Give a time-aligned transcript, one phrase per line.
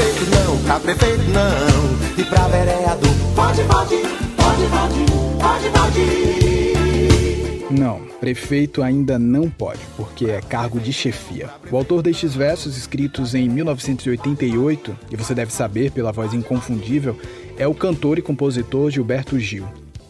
[0.00, 2.16] prefeito não, pra prefeito não.
[2.16, 3.96] E pra vereador, pode, pode,
[4.34, 5.04] pode, pode,
[5.38, 6.00] pode, pode.
[7.70, 11.50] Não, prefeito ainda não pode, porque é cargo de chefia.
[11.70, 17.18] O autor destes versos, escritos em 1988, e você deve saber pela voz inconfundível,
[17.58, 19.66] é o cantor e compositor Gilberto Gil.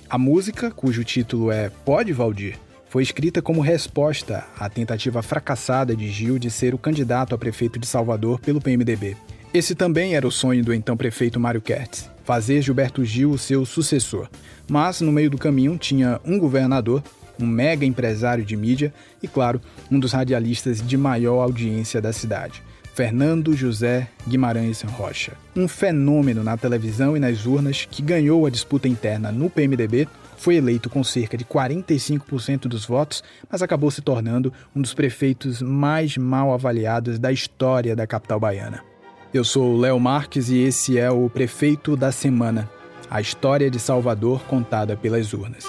[0.09, 2.57] A música, cujo título é Pode Valdir,
[2.89, 7.79] foi escrita como resposta à tentativa fracassada de Gil de ser o candidato a prefeito
[7.79, 9.17] de Salvador pelo PMDB.
[9.53, 13.67] Esse também era o sonho do então prefeito Mário Kertz, fazer Gilberto Gil o seu
[13.67, 14.29] sucessor.
[14.69, 17.03] Mas, no meio do caminho, tinha um governador,
[17.37, 19.61] um mega empresário de mídia e, claro,
[19.91, 22.63] um dos radialistas de maior audiência da cidade.
[22.95, 25.33] Fernando José Guimarães Rocha.
[25.57, 30.57] Um fenômeno na televisão e nas urnas que ganhou a disputa interna no PMDB, foi
[30.57, 36.17] eleito com cerca de 45% dos votos, mas acabou se tornando um dos prefeitos mais
[36.17, 38.90] mal avaliados da história da capital baiana.
[39.33, 42.69] Eu sou Léo Marques e esse é o Prefeito da Semana,
[43.09, 45.69] a história de Salvador contada pelas urnas.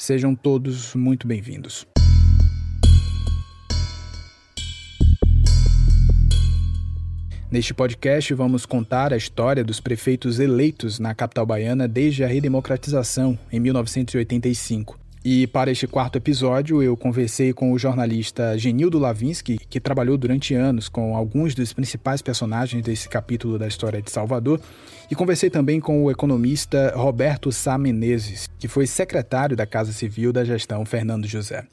[0.00, 1.86] Sejam todos muito bem-vindos.
[7.48, 13.38] Neste podcast, vamos contar a história dos prefeitos eleitos na capital baiana desde a redemocratização,
[13.52, 14.98] em 1985.
[15.24, 20.54] E para este quarto episódio, eu conversei com o jornalista Genildo Lavinsky, que trabalhou durante
[20.54, 24.60] anos com alguns dos principais personagens desse capítulo da história de Salvador,
[25.10, 30.32] e conversei também com o economista Roberto Sá Menezes, que foi secretário da Casa Civil
[30.32, 31.66] da gestão Fernando José.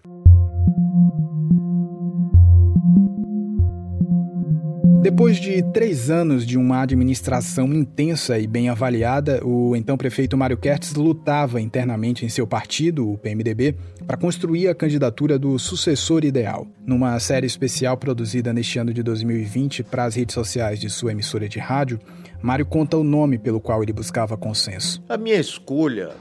[5.05, 10.57] Depois de três anos de uma administração intensa e bem avaliada, o então prefeito Mário
[10.57, 13.75] Kertz lutava internamente em seu partido, o PMDB,
[14.07, 16.65] para construir a candidatura do sucessor ideal.
[16.83, 21.47] Numa série especial produzida neste ano de 2020 para as redes sociais de sua emissora
[21.47, 21.99] de rádio,
[22.41, 25.03] Mário conta o nome pelo qual ele buscava consenso.
[25.07, 26.15] A minha escolha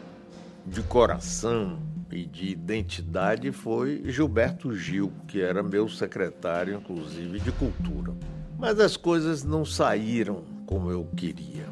[0.67, 1.79] de coração
[2.13, 8.13] e de identidade foi Gilberto Gil, que era meu secretário, inclusive, de cultura.
[8.59, 11.65] Mas as coisas não saíram como eu queria.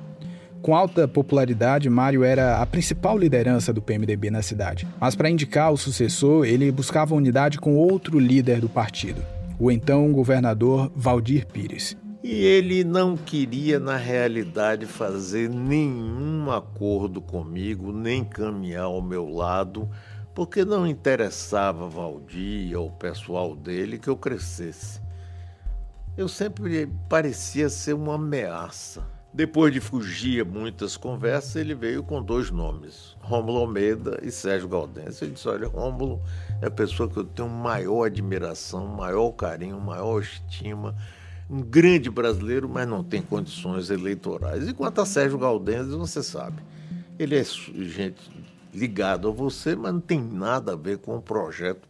[0.62, 4.86] Com alta popularidade, Mário era a principal liderança do PMDB na cidade.
[5.00, 9.20] Mas para indicar o sucessor, ele buscava unidade com outro líder do partido,
[9.58, 11.96] o então governador Valdir Pires.
[12.22, 19.90] E ele não queria, na realidade, fazer nenhum acordo comigo, nem caminhar ao meu lado,
[20.32, 25.00] porque não interessava Valdir ou o pessoal dele que eu crescesse
[26.16, 29.06] eu sempre parecia ser uma ameaça.
[29.34, 35.24] Depois de fugir muitas conversas, ele veio com dois nomes, Rômulo Almeida e Sérgio Galdense.
[35.24, 36.20] Ele disse, olha, Rômulo
[36.60, 40.94] é a pessoa que eu tenho maior admiração, maior carinho, maior estima,
[41.48, 44.68] um grande brasileiro, mas não tem condições eleitorais.
[44.68, 46.62] Enquanto a Sérgio Galdense, você sabe,
[47.18, 48.30] ele é gente
[48.74, 51.88] ligado a você, mas não tem nada a ver com o projeto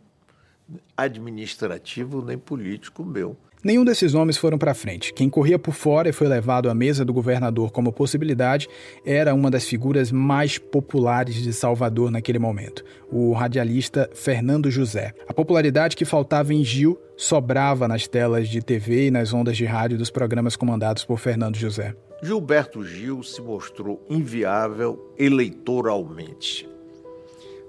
[0.97, 3.37] administrativo nem político meu.
[3.65, 5.15] Nenhum desses nomes foram para frente.
[5.15, 8.69] Quem corria por fora e foi levado à mesa do governador como possibilidade
[9.07, 15.15] era uma das figuras mais populares de Salvador naquele momento, o radialista Fernando José.
[15.29, 19.65] A popularidade que faltava em Gil sobrava nas telas de TV e nas ondas de
[19.65, 21.95] rádio dos programas comandados por Fernando José.
[22.21, 26.69] Gilberto Gil se mostrou inviável eleitoralmente.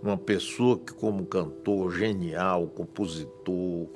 [0.02, 3.88] Uma pessoa que, como cantor genial, compositor,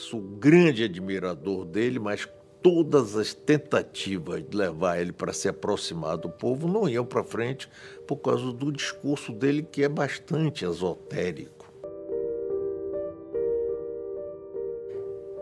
[0.00, 2.28] sou grande admirador dele, mas
[2.62, 7.68] todas as tentativas de levar ele para se aproximar do povo não iam para frente
[8.06, 11.60] por causa do discurso dele que é bastante esotérico.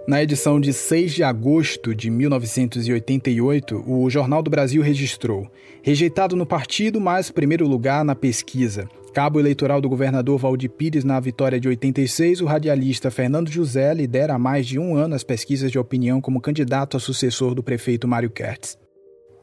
[0.06, 5.46] Na edição de 6 de agosto de 1988, o Jornal do Brasil registrou:
[5.82, 8.88] rejeitado no partido, mas primeiro lugar na pesquisa.
[9.12, 14.34] Cabo eleitoral do governador Valdir Pires na vitória de 86, o radialista Fernando José lidera
[14.34, 18.06] há mais de um ano as pesquisas de opinião como candidato a sucessor do prefeito
[18.06, 18.78] Mário Kertz.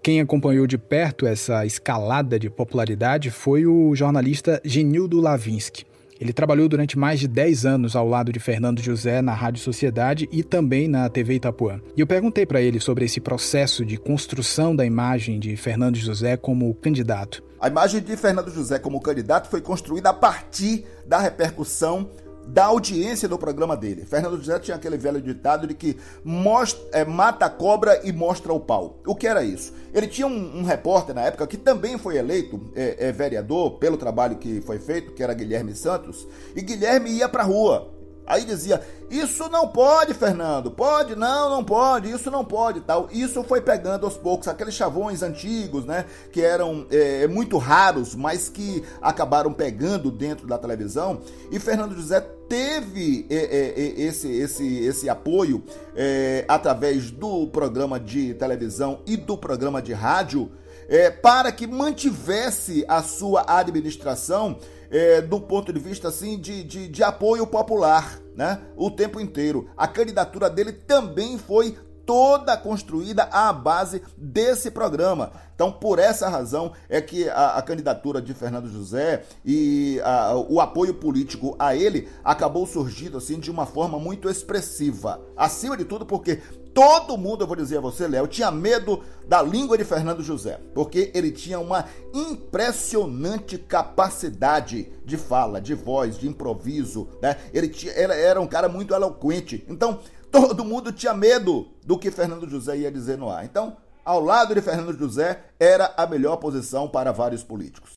[0.04, 5.84] Quem acompanhou de perto essa escalada de popularidade foi o jornalista Genildo Lavinsky.
[6.22, 10.30] Ele trabalhou durante mais de 10 anos ao lado de Fernando José na Rádio Sociedade
[10.32, 11.82] e também na TV Itapuã.
[11.98, 16.38] E eu perguntei para ele sobre esse processo de construção da imagem de Fernando José
[16.38, 17.44] como candidato.
[17.60, 22.10] A imagem de Fernando José como candidato foi construída a partir da repercussão
[22.48, 24.06] da audiência do programa dele.
[24.06, 28.54] Fernando José tinha aquele velho ditado de que mostra, é, mata a cobra e mostra
[28.54, 29.00] o pau.
[29.06, 29.74] O que era isso?
[29.94, 33.98] Ele tinha um, um repórter na época que também foi eleito é, é, vereador pelo
[33.98, 37.95] trabalho que foi feito, que era Guilherme Santos, e Guilherme ia para rua
[38.28, 40.72] Aí dizia: Isso não pode, Fernando.
[40.72, 41.16] Pode?
[41.16, 42.10] Não, não pode.
[42.10, 42.82] Isso não pode.
[42.82, 43.08] tal.
[43.12, 44.48] Isso foi pegando aos poucos.
[44.48, 46.06] Aqueles chavões antigos, né?
[46.32, 51.22] Que eram é, muito raros, mas que acabaram pegando dentro da televisão.
[51.52, 52.20] E Fernando José
[52.50, 55.64] teve é, é, esse, esse, esse apoio
[55.96, 60.52] é, através do programa de televisão e do programa de rádio.
[60.88, 64.60] É, para que mantivesse a sua administração
[64.90, 68.62] é, do ponto de vista assim de, de, de apoio popular, né?
[68.76, 69.70] O tempo inteiro.
[69.76, 75.32] A candidatura dele também foi toda construída à base desse programa.
[75.56, 80.60] Então, por essa razão é que a, a candidatura de Fernando José e a, o
[80.60, 85.20] apoio político a ele acabou surgindo assim de uma forma muito expressiva.
[85.36, 86.42] Acima de tudo, porque
[86.76, 90.60] todo mundo, eu vou dizer a você, Léo, tinha medo da língua de Fernando José,
[90.74, 97.38] porque ele tinha uma impressionante capacidade de fala, de voz, de improviso, né?
[97.54, 99.64] Ele, tinha, ele era um cara muito eloquente.
[99.70, 103.46] Então, todo mundo tinha medo do que Fernando José ia dizer no ar.
[103.46, 107.96] Então, ao lado de Fernando José era a melhor posição para vários políticos.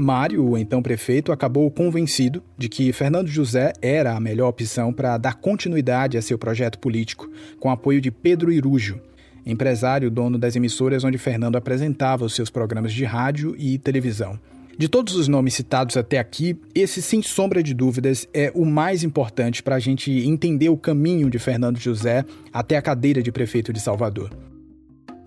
[0.00, 5.18] Mário, o então prefeito, acabou convencido de que Fernando José era a melhor opção para
[5.18, 9.00] dar continuidade a seu projeto político, com apoio de Pedro Irujo,
[9.44, 14.38] empresário dono das emissoras onde Fernando apresentava os seus programas de rádio e televisão.
[14.80, 19.04] De todos os nomes citados até aqui, esse, sem sombra de dúvidas, é o mais
[19.04, 23.74] importante para a gente entender o caminho de Fernando José até a cadeira de prefeito
[23.74, 24.30] de Salvador.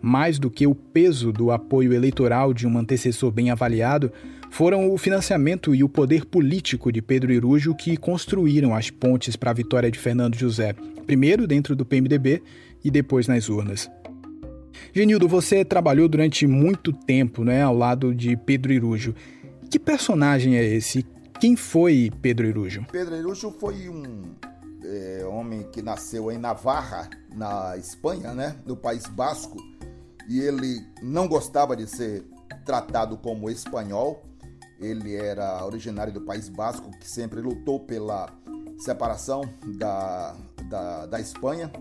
[0.01, 4.11] Mais do que o peso do apoio eleitoral de um antecessor bem avaliado,
[4.53, 9.49] foram o financiamento e o poder político de Pedro Irujo que construíram as pontes para
[9.49, 10.73] a vitória de Fernando José,
[11.07, 12.43] primeiro dentro do PMDB
[12.83, 13.89] e depois nas urnas.
[14.93, 19.15] Genildo, você trabalhou durante muito tempo né, ao lado de Pedro Irujo.
[19.71, 21.03] Que personagem é esse?
[21.39, 22.85] Quem foi Pedro Irujo?
[22.91, 24.35] Pedro Irujo foi um
[24.83, 29.57] é, homem que nasceu em Navarra, na Espanha, né, no País Basco,
[30.29, 32.23] e ele não gostava de ser
[32.63, 34.23] tratado como espanhol.
[34.83, 38.29] Ele era originário do País Basco, que sempre lutou pela
[38.77, 39.41] separação
[39.77, 40.35] da,
[40.69, 41.71] da, da Espanha.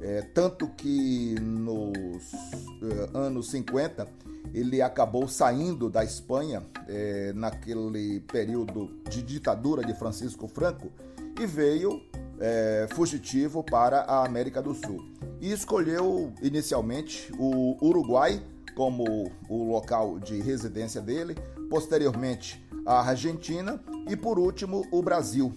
[0.00, 4.06] É, tanto que nos é, anos 50
[4.52, 10.92] ele acabou saindo da Espanha é, naquele período de ditadura de Francisco Franco
[11.40, 12.00] e veio
[12.38, 15.04] é, fugitivo para a América do Sul.
[15.40, 18.40] E escolheu inicialmente o Uruguai
[18.74, 21.36] como o local de residência dele,
[21.74, 25.52] posteriormente a Argentina e por último o Brasil.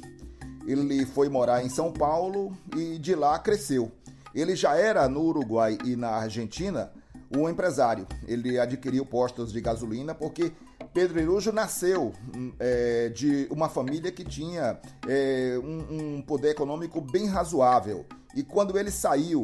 [0.66, 3.92] Ele foi morar em São Paulo e de lá cresceu.
[4.34, 6.92] Ele já era no Uruguai e na Argentina
[7.38, 8.08] o empresário.
[8.28, 10.52] Ele adquiriu postos de gasolina porque
[10.92, 17.00] Pedro Irujo nasceu hum, é, de uma família que tinha é, um, um poder econômico
[17.00, 18.08] bem razoável.
[18.36, 19.44] E quando ele saiu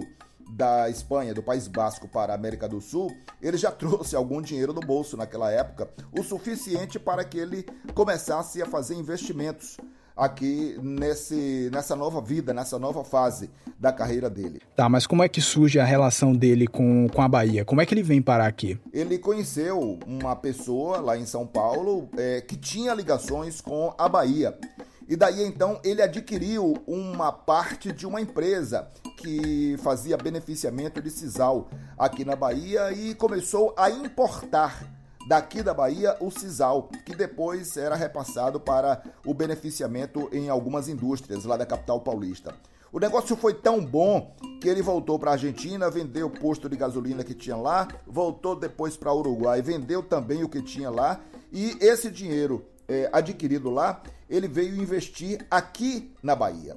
[0.55, 4.73] da Espanha, do País Basco para a América do Sul, ele já trouxe algum dinheiro
[4.73, 9.77] no bolso naquela época, o suficiente para que ele começasse a fazer investimentos
[10.15, 14.61] aqui nesse, nessa nova vida, nessa nova fase da carreira dele.
[14.75, 17.65] Tá, mas como é que surge a relação dele com, com a Bahia?
[17.65, 18.79] Como é que ele vem parar aqui?
[18.94, 24.56] Ele conheceu uma pessoa lá em São Paulo é, que tinha ligações com a Bahia.
[25.07, 31.69] E daí então ele adquiriu uma parte de uma empresa que fazia beneficiamento de sisal
[31.98, 34.88] aqui na Bahia e começou a importar
[35.28, 41.45] daqui da Bahia o sisal, que depois era repassado para o beneficiamento em algumas indústrias
[41.45, 42.54] lá da capital paulista.
[42.92, 46.78] O negócio foi tão bom que ele voltou para a Argentina, vendeu o posto de
[46.78, 51.19] gasolina que tinha lá, voltou depois para Uruguai, vendeu também o que tinha lá
[51.52, 56.75] e esse dinheiro é, adquirido lá, ele veio investir aqui na Bahia.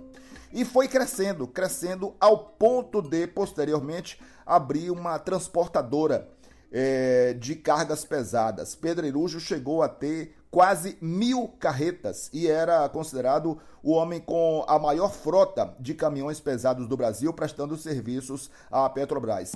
[0.53, 6.29] E foi crescendo, crescendo ao ponto de, posteriormente, abrir uma transportadora
[6.71, 8.75] é, de cargas pesadas.
[8.75, 14.79] Pedro Irujo chegou a ter quase mil carretas e era considerado o homem com a
[14.79, 19.53] maior frota de caminhões pesados do Brasil, prestando serviços à Petrobras.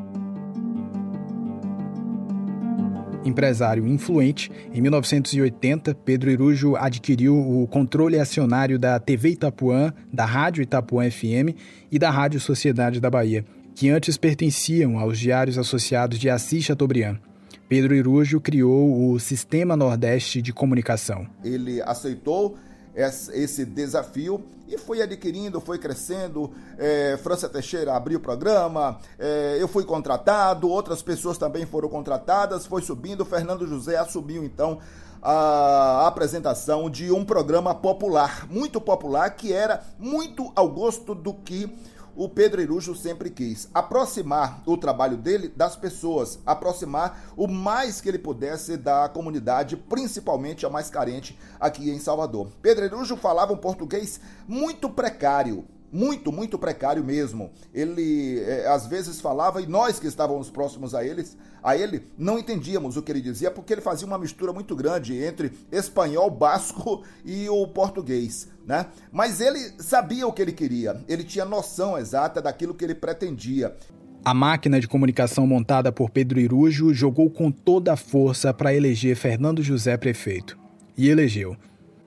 [3.24, 10.62] Empresário influente, em 1980, Pedro Irujo adquiriu o controle acionário da TV Itapuã, da Rádio
[10.62, 11.54] Itapuã FM
[11.90, 13.44] e da Rádio Sociedade da Bahia
[13.80, 17.18] que antes pertenciam aos diários associados de Assis Chateaubriand.
[17.66, 21.26] Pedro Irujo criou o Sistema Nordeste de Comunicação.
[21.42, 22.58] Ele aceitou
[22.94, 26.50] esse desafio e foi adquirindo, foi crescendo.
[26.78, 32.66] É, França Teixeira abriu o programa, é, eu fui contratado, outras pessoas também foram contratadas,
[32.66, 33.24] foi subindo.
[33.24, 34.78] Fernando José assumiu então
[35.22, 41.70] a apresentação de um programa popular, muito popular, que era muito ao gosto do que
[42.14, 48.08] o Pedro Irujo sempre quis aproximar o trabalho dele das pessoas, aproximar o mais que
[48.08, 52.48] ele pudesse da comunidade, principalmente a mais carente aqui em Salvador.
[52.62, 57.50] Pedro Irujo falava um português muito precário, muito, muito precário mesmo.
[57.74, 62.38] Ele é, às vezes falava e nós que estávamos próximos a eles, a ele, não
[62.38, 67.02] entendíamos o que ele dizia porque ele fazia uma mistura muito grande entre espanhol, basco
[67.24, 68.86] e o português, né?
[69.12, 71.02] Mas ele sabia o que ele queria.
[71.08, 73.74] Ele tinha noção exata daquilo que ele pretendia.
[74.22, 79.16] A máquina de comunicação montada por Pedro Irujo jogou com toda a força para eleger
[79.16, 80.58] Fernando José prefeito.
[80.96, 81.56] E elegeu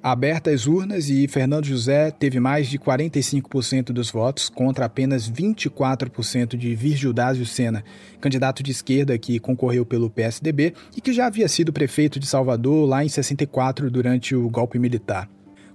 [0.03, 6.57] aberta às urnas e Fernando José teve mais de 45% dos votos contra apenas 24%
[6.57, 7.85] de Virgildásio Sena,
[8.19, 12.85] candidato de esquerda que concorreu pelo PSDB e que já havia sido prefeito de Salvador
[12.85, 15.29] lá em 64 durante o golpe militar.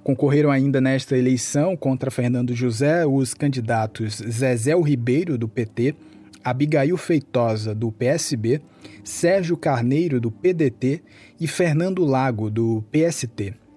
[0.04, 5.94] Concorreram ainda nesta eleição contra Fernando José os candidatos Zezé Ribeiro, do PT,
[6.44, 8.60] Abigail Feitosa, do PSB,
[9.02, 11.02] Sérgio Carneiro, do PDT
[11.40, 13.67] e Fernando Lago, do PST.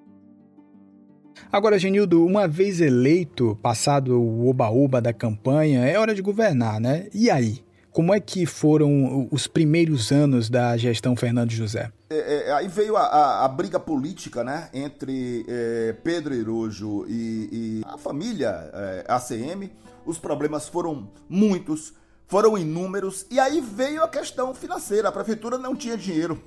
[1.52, 7.08] Agora, Genildo, uma vez eleito, passado o oba-oba da campanha, é hora de governar, né?
[7.14, 7.62] E aí?
[7.92, 11.92] Como é que foram os primeiros anos da gestão Fernando José?
[12.10, 17.50] É, é, aí veio a, a, a, briga política, né, entre é, Pedro Irojo e,
[17.52, 19.70] e, a família é, ACM.
[20.06, 21.94] Os problemas foram muitos,
[22.28, 25.10] foram inúmeros, e aí veio a questão financeira.
[25.10, 26.42] A prefeitura não tinha dinheiro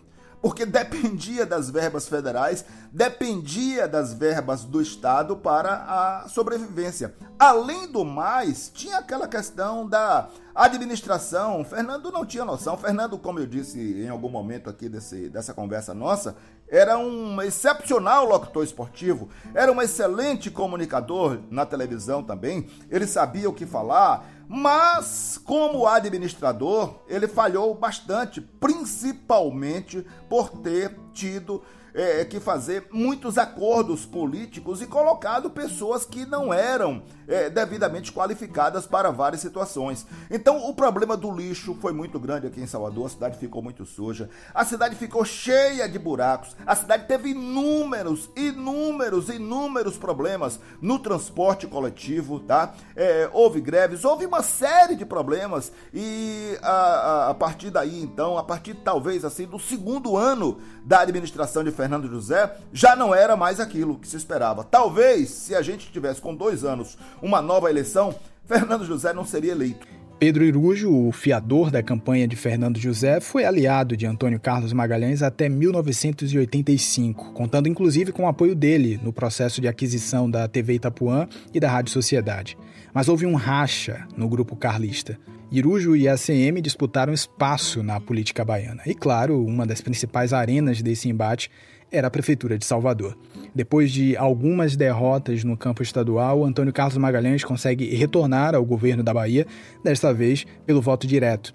[0.45, 7.15] porque dependia das verbas federais, dependia das verbas do Estado para a sobrevivência.
[7.39, 11.65] Além do mais, tinha aquela questão da administração.
[11.65, 12.77] Fernando não tinha noção.
[12.77, 16.37] Fernando, como eu disse em algum momento aqui desse, dessa conversa nossa,
[16.69, 22.69] era um excepcional locutor esportivo, era um excelente comunicador na televisão também.
[22.91, 31.63] Ele sabia o que falar, mas, como administrador, ele falhou bastante, principalmente por ter tido
[31.95, 38.87] é, que fazer muitos acordos políticos e colocado pessoas que não eram é, devidamente qualificadas
[38.87, 40.07] para várias situações.
[40.31, 43.85] Então, o problema do lixo foi muito grande aqui em Salvador, a cidade ficou muito
[43.85, 50.99] suja, a cidade ficou cheia de buracos, a cidade teve inúmeros, inúmeros, inúmeros problemas no
[50.99, 52.75] transporte coletivo, tá?
[52.97, 58.39] É, houve greves, houve uma série de problemas e a, a, a partir daí, então,
[58.39, 63.37] a partir talvez assim do segundo ano da administração de Fernando José, já não era
[63.37, 64.65] mais aquilo que se esperava.
[64.65, 68.15] Talvez, se a gente tivesse com dois anos uma nova eleição,
[68.47, 69.87] Fernando José não seria eleito.
[70.19, 75.23] Pedro Irujo, o fiador da campanha de Fernando José, foi aliado de Antônio Carlos Magalhães
[75.23, 81.29] até 1985, contando inclusive com o apoio dele no processo de aquisição da TV Itapuã
[81.53, 82.57] e da Rádio Sociedade.
[82.95, 85.19] Mas houve um racha no grupo carlista.
[85.51, 88.83] Irujo e ACM disputaram espaço na política baiana.
[88.87, 91.51] E claro, uma das principais arenas desse embate
[91.95, 93.17] era a Prefeitura de Salvador.
[93.55, 99.15] Depois de algumas derrotas no campo estadual, Antônio Carlos Magalhães consegue retornar ao governo da
[99.15, 99.47] Bahia,
[99.83, 101.55] desta vez pelo voto direto,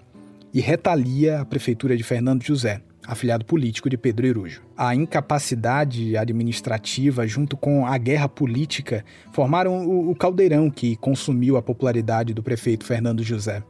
[0.52, 4.62] e retalia a Prefeitura de Fernando José, afiliado político de Pedro Irujo.
[4.76, 12.32] A incapacidade administrativa, junto com a guerra política, formaram o caldeirão que consumiu a popularidade
[12.32, 13.62] do prefeito Fernando José.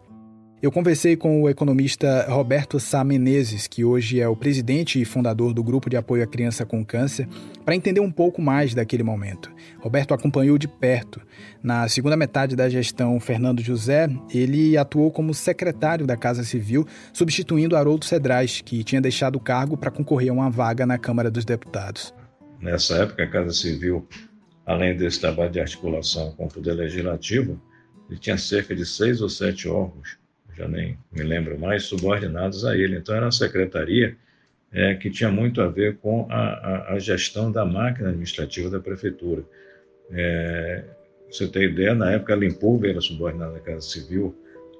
[0.62, 5.54] Eu conversei com o economista Roberto Sá Menezes, que hoje é o presidente e fundador
[5.54, 7.26] do Grupo de Apoio à Criança com Câncer,
[7.64, 9.50] para entender um pouco mais daquele momento.
[9.78, 11.18] Roberto acompanhou de perto.
[11.62, 17.74] Na segunda metade da gestão Fernando José, ele atuou como secretário da Casa Civil, substituindo
[17.74, 21.46] Haroldo Cedrais, que tinha deixado o cargo para concorrer a uma vaga na Câmara dos
[21.46, 22.12] Deputados.
[22.60, 24.06] Nessa época, a Casa Civil,
[24.66, 27.58] além desse trabalho de articulação com o Poder Legislativo,
[28.10, 30.19] ele tinha cerca de seis ou sete órgãos
[30.60, 32.96] já nem me lembro mais, subordinados a ele.
[32.96, 34.16] Então, era uma secretaria
[34.72, 38.78] é, que tinha muito a ver com a, a, a, gestão da máquina administrativa da
[38.78, 39.42] prefeitura.
[40.10, 40.84] É,
[41.30, 44.34] você tem ideia, na época a Limpurbe era subordinada à Casa Civil,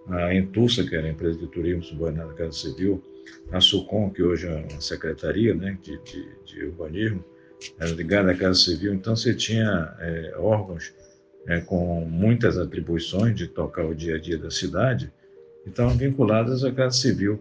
[0.08, 3.02] a Entussa, que era a empresa de turismo subordinada à Casa Civil,
[3.50, 7.24] a SUCOM, que hoje é uma secretaria né, de, de, de urbanismo,
[7.78, 8.92] era ligada à Casa Civil.
[8.92, 10.92] Então, você tinha é, órgãos
[11.46, 15.12] é, com muitas atribuições de tocar o dia a dia da cidade,
[15.66, 17.40] estavam vinculadas à Casa Civil.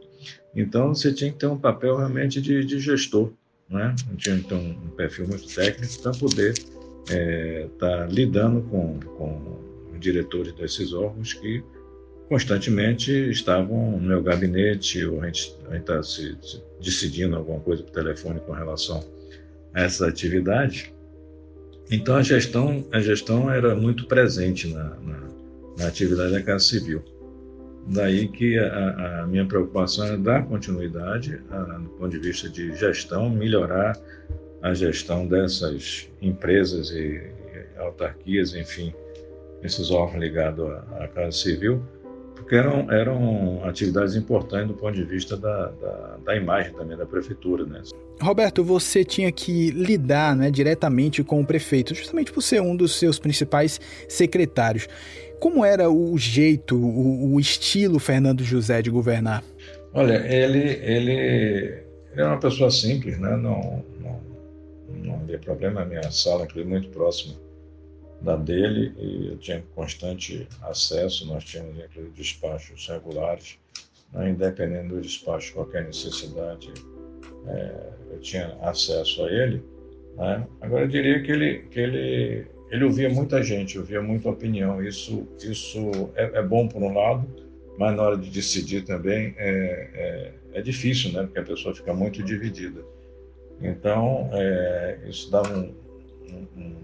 [0.55, 3.31] Então, você tinha que ter um papel realmente de, de gestor,
[3.69, 3.95] né?
[4.17, 9.57] tinha que ter um, perfil muito técnico para poder estar é, tá lidando com, com
[9.99, 11.63] diretores desses órgãos que
[12.27, 17.91] constantemente estavam no meu gabinete, ou a gente está se, se, decidindo alguma coisa por
[17.91, 19.03] telefone com relação
[19.73, 20.93] essa atividade.
[21.91, 25.27] Então a gestão, a gestão era muito presente na, na,
[25.77, 27.03] na atividade da Casa Civil.
[27.91, 32.75] Daí que a, a minha preocupação é dar continuidade a, do ponto de vista de
[32.75, 33.97] gestão, melhorar
[34.61, 37.31] a gestão dessas empresas e,
[37.75, 38.93] e autarquias, enfim,
[39.63, 41.81] esses órgãos ligados à, à Casa Civil,
[42.39, 47.05] porque eram, eram atividades importantes do ponto de vista da, da, da imagem também da
[47.05, 47.65] prefeitura.
[47.65, 47.81] Né?
[48.21, 52.95] Roberto, você tinha que lidar né, diretamente com o prefeito, justamente por ser um dos
[52.95, 54.87] seus principais secretários.
[55.39, 59.43] Como era o jeito, o, o estilo Fernando José de governar?
[59.93, 63.35] Olha, ele, ele era uma pessoa simples, né?
[63.37, 64.21] não, não,
[65.03, 65.81] não havia problema.
[65.81, 67.35] A minha sala foi muito próxima
[68.21, 71.25] da dele e eu tinha constante acesso.
[71.27, 73.57] Nós tínhamos, inclusive, despachos regulares,
[74.13, 74.29] né?
[74.29, 76.71] independente do despacho, qualquer necessidade,
[77.47, 79.63] é, eu tinha acesso a ele.
[80.17, 80.47] Né?
[80.61, 84.83] Agora, eu diria que ele, que ele ele ouvia muita gente, ouvia muita opinião.
[84.83, 87.27] Isso, isso é, é bom por um lado,
[87.77, 89.89] mas na hora de decidir também é,
[90.53, 91.23] é, é difícil, né?
[91.23, 92.81] Porque a pessoa fica muito dividida.
[93.61, 95.73] Então, é, isso dá um,
[96.31, 96.75] um, um,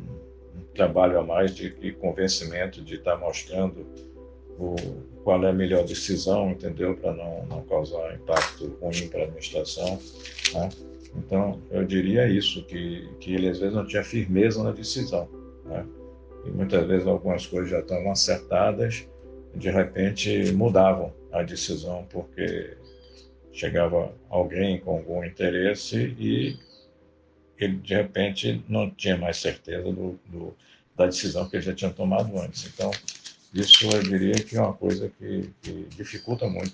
[0.75, 3.85] trabalho a mais de, de convencimento, de estar mostrando
[4.59, 4.75] o,
[5.23, 6.95] qual é a melhor decisão, entendeu?
[6.95, 9.99] Para não, não causar impacto ruim para a administração.
[10.53, 10.69] Né?
[11.15, 15.27] Então, eu diria isso, que, que ele às vezes não tinha firmeza na decisão.
[15.65, 15.85] Né?
[16.45, 19.07] E muitas vezes algumas coisas já estavam acertadas,
[19.55, 22.77] de repente mudavam a decisão porque
[23.51, 26.57] chegava alguém com algum interesse e
[27.57, 30.55] ele de repente não tinha mais certeza do, do,
[30.97, 32.69] da decisão que ele já tinha tomado antes.
[32.73, 32.91] Então,
[33.53, 36.73] isso eu diria que é uma coisa que, que dificulta muito.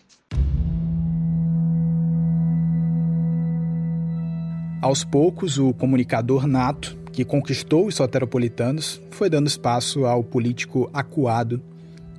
[4.81, 11.61] Aos poucos, o comunicador nato que conquistou os soteropolitanos, foi dando espaço ao político acuado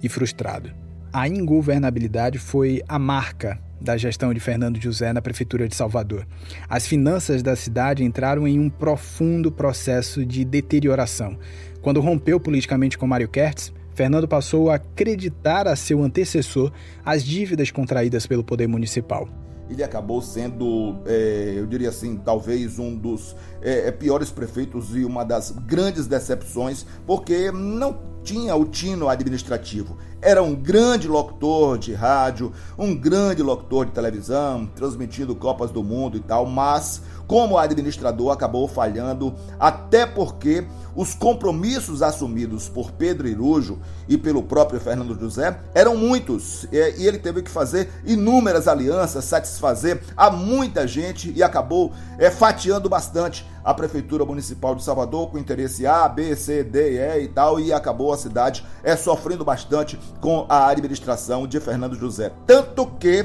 [0.03, 0.73] e frustrado.
[1.13, 6.27] A ingovernabilidade foi a marca da gestão de Fernando José na prefeitura de Salvador.
[6.69, 11.39] As finanças da cidade entraram em um profundo processo de deterioração.
[11.81, 16.73] Quando rompeu politicamente com Mário Kertz, Fernando passou a acreditar a seu antecessor
[17.05, 19.42] as dívidas contraídas pelo poder municipal
[19.73, 25.05] ele acabou sendo, é, eu diria assim, talvez um dos é, é, piores prefeitos e
[25.05, 29.97] uma das grandes decepções, porque não tinha o tino administrativo.
[30.21, 36.17] Era um grande locutor de rádio, um grande locutor de televisão, transmitindo Copas do Mundo
[36.17, 43.79] e tal, mas como administrador acabou falhando, até porque os compromissos assumidos por Pedro Irujo
[44.07, 50.03] e pelo próprio Fernando José eram muitos e ele teve que fazer inúmeras alianças, satisfazer
[50.15, 55.87] a muita gente e acabou é, fatiando bastante a Prefeitura Municipal de Salvador com interesse
[55.87, 60.45] A, B, C, D, E e tal, e acabou a cidade é, sofrendo bastante com
[60.51, 62.31] a administração de Fernando José.
[62.47, 63.25] Tanto que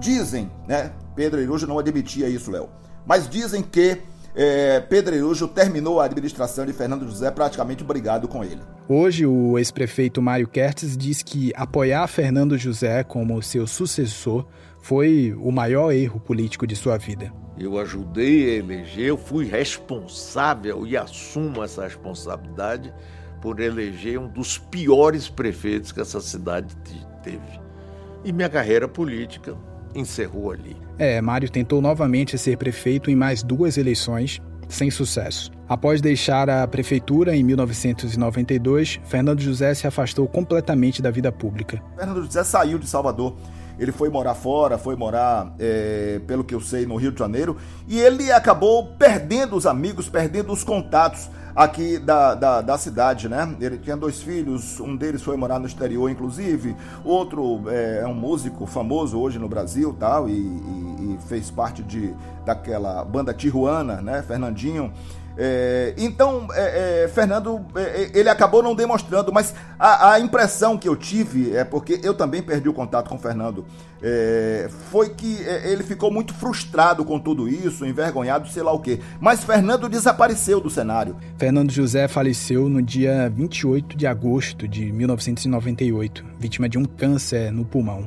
[0.00, 0.90] dizem, né?
[1.14, 2.68] Pedro Irujo não admitia isso, Léo,
[3.06, 3.98] mas dizem que
[4.34, 8.60] é, Pedreirujo terminou a administração de Fernando José praticamente brigado com ele.
[8.88, 14.44] Hoje, o ex-prefeito Mário Kertz diz que apoiar Fernando José como seu sucessor
[14.82, 17.32] foi o maior erro político de sua vida.
[17.56, 22.92] Eu ajudei a eleger, eu fui responsável e assumo essa responsabilidade
[23.40, 26.74] por eleger um dos piores prefeitos que essa cidade
[27.22, 27.60] teve.
[28.24, 29.56] E minha carreira política
[29.94, 30.76] encerrou ali.
[30.98, 35.50] É, Mário tentou novamente ser prefeito em mais duas eleições, sem sucesso.
[35.68, 41.82] Após deixar a prefeitura em 1992, Fernando José se afastou completamente da vida pública.
[41.96, 43.36] Fernando José saiu de Salvador.
[43.78, 47.56] Ele foi morar fora, foi morar, é, pelo que eu sei, no Rio de Janeiro,
[47.88, 53.54] e ele acabou perdendo os amigos, perdendo os contatos aqui da, da, da, cidade, né?
[53.60, 58.14] Ele tinha dois filhos, um deles foi morar no exterior, inclusive, outro é, é um
[58.14, 64.02] músico famoso hoje no Brasil, tal, e, e, e fez parte de daquela banda Tijuana,
[64.02, 64.22] né?
[64.22, 64.92] Fernandinho.
[65.36, 70.78] É, então, é, é, Fernando, é, é, ele acabou não demonstrando, mas a, a, impressão
[70.78, 73.64] que eu tive, é porque eu também perdi o contato com o Fernando,
[74.00, 79.00] é, foi que ele ficou muito frustrado com tudo isso, envergonhado, sei lá o quê.
[79.20, 81.16] Mas Fernando desapareceu do cenário.
[81.36, 87.64] Fernando José faleceu no dia 28 de agosto de 1998, vítima de um câncer no
[87.64, 88.06] pulmão.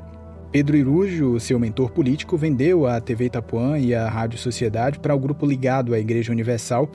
[0.51, 5.19] Pedro Irujo, seu mentor político, vendeu a TV Itapuã e a Rádio Sociedade para o
[5.19, 6.89] grupo ligado à Igreja Universal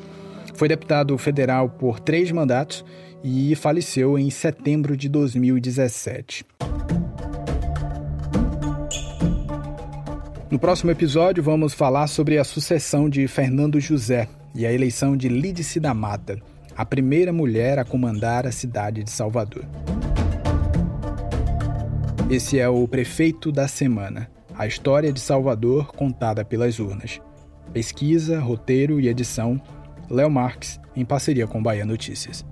[0.55, 2.85] foi deputado federal por três mandatos
[3.23, 6.45] e faleceu em setembro de 2017.
[10.51, 15.29] No próximo episódio, vamos falar sobre a sucessão de Fernando José e a eleição de
[15.29, 16.39] Lídice da Mata,
[16.77, 19.65] a primeira mulher a comandar a cidade de Salvador.
[22.29, 27.21] Esse é o Prefeito da Semana, a história de Salvador contada pelas urnas.
[27.73, 29.61] Pesquisa, roteiro e edição,
[30.11, 32.45] Léo Marques, em parceria com Bahia Notícias.